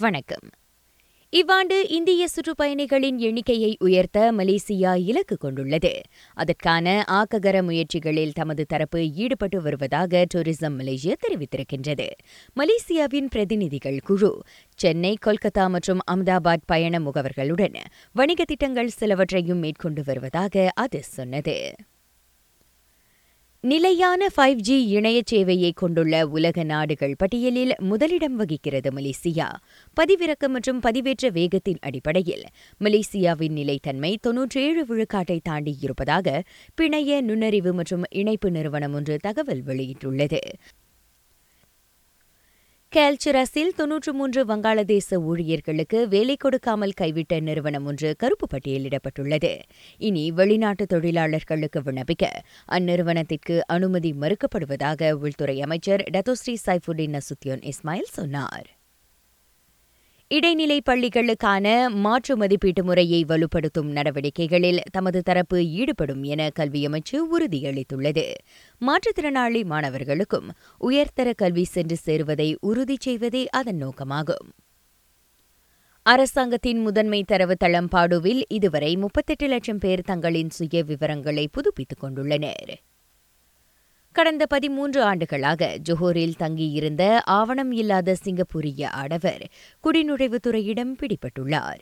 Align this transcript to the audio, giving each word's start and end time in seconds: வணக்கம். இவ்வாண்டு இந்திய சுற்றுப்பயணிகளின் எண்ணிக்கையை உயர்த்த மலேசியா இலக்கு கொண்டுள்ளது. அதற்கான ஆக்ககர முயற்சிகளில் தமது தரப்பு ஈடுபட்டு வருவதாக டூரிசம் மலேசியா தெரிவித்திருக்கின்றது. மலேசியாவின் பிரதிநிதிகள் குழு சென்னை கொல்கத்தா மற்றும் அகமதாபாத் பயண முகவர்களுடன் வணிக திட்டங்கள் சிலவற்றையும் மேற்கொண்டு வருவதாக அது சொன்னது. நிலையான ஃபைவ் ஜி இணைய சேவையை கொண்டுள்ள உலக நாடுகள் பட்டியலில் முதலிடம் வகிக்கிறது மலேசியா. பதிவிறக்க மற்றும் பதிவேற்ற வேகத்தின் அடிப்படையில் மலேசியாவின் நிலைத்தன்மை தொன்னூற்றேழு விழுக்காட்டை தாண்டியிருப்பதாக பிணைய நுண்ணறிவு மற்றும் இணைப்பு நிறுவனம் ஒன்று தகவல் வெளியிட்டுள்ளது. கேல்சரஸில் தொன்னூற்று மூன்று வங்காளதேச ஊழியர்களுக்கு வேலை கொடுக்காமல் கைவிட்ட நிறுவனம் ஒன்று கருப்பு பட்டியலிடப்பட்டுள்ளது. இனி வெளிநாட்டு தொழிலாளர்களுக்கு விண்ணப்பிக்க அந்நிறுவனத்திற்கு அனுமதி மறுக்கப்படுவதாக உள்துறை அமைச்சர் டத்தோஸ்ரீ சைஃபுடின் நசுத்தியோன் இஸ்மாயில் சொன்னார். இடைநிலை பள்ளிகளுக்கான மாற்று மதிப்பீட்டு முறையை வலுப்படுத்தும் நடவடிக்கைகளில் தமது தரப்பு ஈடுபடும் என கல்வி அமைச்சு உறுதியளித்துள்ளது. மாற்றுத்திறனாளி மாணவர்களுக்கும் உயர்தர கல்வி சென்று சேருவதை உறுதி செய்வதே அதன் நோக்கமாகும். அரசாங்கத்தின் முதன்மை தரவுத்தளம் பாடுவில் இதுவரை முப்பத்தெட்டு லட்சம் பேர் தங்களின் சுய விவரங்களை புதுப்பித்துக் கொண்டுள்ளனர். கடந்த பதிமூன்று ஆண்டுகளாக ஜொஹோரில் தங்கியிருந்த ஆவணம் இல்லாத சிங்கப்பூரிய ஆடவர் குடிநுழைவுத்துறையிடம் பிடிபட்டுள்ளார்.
வணக்கம். 0.00 0.48
இவ்வாண்டு 1.30 1.88
இந்திய 1.88 2.28
சுற்றுப்பயணிகளின் 2.28 3.16
எண்ணிக்கையை 3.16 3.76
உயர்த்த 3.80 4.32
மலேசியா 4.32 4.96
இலக்கு 4.96 5.36
கொண்டுள்ளது. 5.36 6.00
அதற்கான 6.34 7.04
ஆக்ககர 7.06 7.62
முயற்சிகளில் 7.62 8.32
தமது 8.32 8.66
தரப்பு 8.66 9.10
ஈடுபட்டு 9.10 9.62
வருவதாக 9.62 10.24
டூரிசம் 10.34 10.78
மலேசியா 10.78 11.12
தெரிவித்திருக்கின்றது. 11.28 12.08
மலேசியாவின் 12.56 13.26
பிரதிநிதிகள் 13.30 14.00
குழு 14.04 14.42
சென்னை 14.74 15.16
கொல்கத்தா 15.26 15.68
மற்றும் 15.68 16.00
அகமதாபாத் 16.10 16.66
பயண 16.66 17.00
முகவர்களுடன் 17.00 17.74
வணிக 18.12 18.44
திட்டங்கள் 18.44 18.90
சிலவற்றையும் 19.00 19.58
மேற்கொண்டு 19.58 20.02
வருவதாக 20.06 20.70
அது 20.74 21.02
சொன்னது. 21.02 21.74
நிலையான 23.64 24.26
ஃபைவ் 24.36 24.54
ஜி 24.54 24.86
இணைய 24.88 25.22
சேவையை 25.30 25.70
கொண்டுள்ள 25.74 26.26
உலக 26.26 26.62
நாடுகள் 26.62 27.14
பட்டியலில் 27.18 27.74
முதலிடம் 27.78 28.36
வகிக்கிறது 28.36 28.90
மலேசியா. 28.90 29.48
பதிவிறக்க 30.00 30.48
மற்றும் 30.48 30.80
பதிவேற்ற 30.80 31.30
வேகத்தின் 31.30 31.78
அடிப்படையில் 31.80 32.44
மலேசியாவின் 32.80 33.52
நிலைத்தன்மை 33.52 34.16
தொன்னூற்றேழு 34.20 34.84
விழுக்காட்டை 34.84 35.38
தாண்டியிருப்பதாக 35.48 36.42
பிணைய 36.80 37.20
நுண்ணறிவு 37.20 37.72
மற்றும் 37.72 38.02
இணைப்பு 38.10 38.50
நிறுவனம் 38.50 38.94
ஒன்று 38.94 39.16
தகவல் 39.16 39.62
வெளியிட்டுள்ளது. 39.66 40.40
கேல்சரஸில் 42.96 43.74
தொன்னூற்று 43.76 44.12
மூன்று 44.12 44.44
வங்காளதேச 44.46 45.18
ஊழியர்களுக்கு 45.18 46.08
வேலை 46.08 46.36
கொடுக்காமல் 46.36 46.94
கைவிட்ட 47.00 47.40
நிறுவனம் 47.40 47.86
ஒன்று 47.86 48.14
கருப்பு 48.16 48.46
பட்டியலிடப்பட்டுள்ளது. 48.52 49.60
இனி 49.98 50.30
வெளிநாட்டு 50.30 50.86
தொழிலாளர்களுக்கு 50.86 51.80
விண்ணப்பிக்க 51.80 52.32
அந்நிறுவனத்திற்கு 52.72 53.58
அனுமதி 53.66 54.12
மறுக்கப்படுவதாக 54.12 55.12
உள்துறை 55.12 55.62
அமைச்சர் 55.62 56.04
டத்தோஸ்ரீ 56.10 56.56
சைஃபுடின் 56.66 57.18
நசுத்தியோன் 57.18 57.64
இஸ்மாயில் 57.72 58.12
சொன்னார். 58.12 58.79
இடைநிலை 60.32 60.82
பள்ளிகளுக்கான 60.90 61.88
மாற்று 61.94 62.36
மதிப்பீட்டு 62.36 62.84
முறையை 62.84 63.24
வலுப்படுத்தும் 63.28 63.88
நடவடிக்கைகளில் 63.88 64.78
தமது 64.90 65.22
தரப்பு 65.22 65.66
ஈடுபடும் 65.66 66.22
என 66.22 66.50
கல்வி 66.50 66.86
அமைச்சு 66.86 67.18
உறுதியளித்துள்ளது. 67.32 68.32
மாற்றுத்திறனாளி 68.80 69.64
மாணவர்களுக்கும் 69.64 70.48
உயர்தர 70.78 71.32
கல்வி 71.32 71.64
சென்று 71.64 71.96
சேருவதை 72.06 72.56
உறுதி 72.60 72.96
செய்வதே 73.00 73.48
அதன் 73.48 73.86
நோக்கமாகும். 73.86 74.48
அரசாங்கத்தின் 76.02 76.78
முதன்மை 76.78 77.24
தரவுத்தளம் 77.32 77.88
பாடுவில் 77.92 78.42
இதுவரை 78.48 78.96
முப்பத்தெட்டு 78.96 79.48
லட்சம் 79.48 79.78
பேர் 79.78 80.00
தங்களின் 80.00 80.50
சுய 80.50 80.82
விவரங்களை 80.82 81.48
புதுப்பித்துக் 81.52 82.04
கொண்டுள்ளனர். 82.04 82.72
கடந்த 84.12 84.46
பதிமூன்று 84.46 85.02
ஆண்டுகளாக 85.02 85.78
ஜொஹோரில் 85.88 86.34
தங்கியிருந்த 86.36 87.22
ஆவணம் 87.24 87.72
இல்லாத 87.72 88.14
சிங்கப்பூரிய 88.14 88.88
ஆடவர் 88.90 89.44
குடிநுழைவுத்துறையிடம் 89.84 90.92
பிடிபட்டுள்ளார். 91.00 91.80